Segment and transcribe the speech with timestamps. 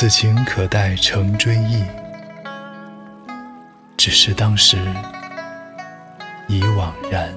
[0.00, 1.84] 此情可待成追忆，
[3.98, 4.78] 只是当时
[6.48, 7.30] 已惘然。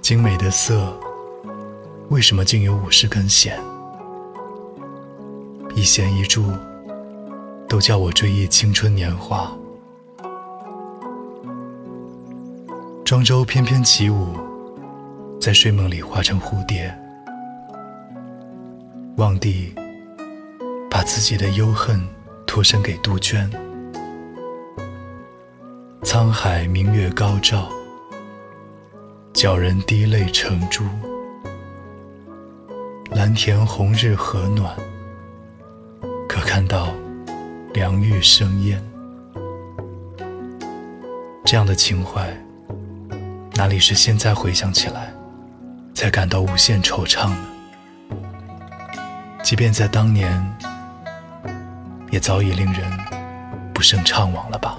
[0.00, 0.96] 精美的色，
[2.10, 3.58] 为什么竟有五十根弦？
[5.74, 6.44] 一弦一柱。
[7.74, 9.52] 都叫我追忆青春年华。
[13.04, 14.28] 庄周翩翩起舞，
[15.40, 16.96] 在睡梦里化成蝴蝶。
[19.16, 19.74] 望帝
[20.88, 22.00] 把自己的忧恨
[22.46, 23.50] 托身给杜鹃。
[26.04, 27.68] 沧海明月高照，
[29.32, 30.84] 叫人滴泪成珠。
[33.10, 34.76] 蓝田红日和暖，
[36.28, 36.94] 可看到。
[37.74, 38.80] 良玉生烟，
[41.44, 42.32] 这样的情怀，
[43.54, 45.12] 哪里是现在回想起来
[45.92, 47.36] 才感到无限惆怅呢？
[49.42, 50.40] 即便在当年，
[52.12, 52.88] 也早已令人
[53.74, 54.78] 不胜怅惘了吧。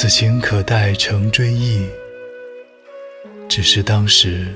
[0.00, 1.84] 此情可待成追忆，
[3.48, 4.46] 只是当时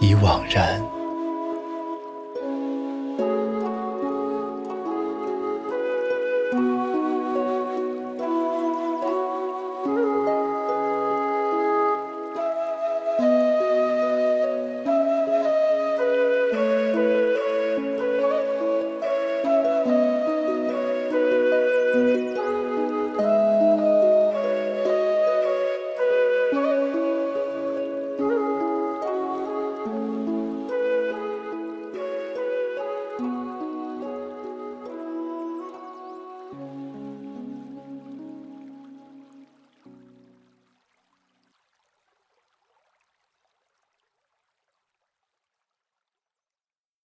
[0.00, 0.80] 已惘然。